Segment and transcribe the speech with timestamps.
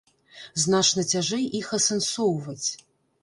[0.61, 2.67] Значна цяжэй іх асэнсоўваць.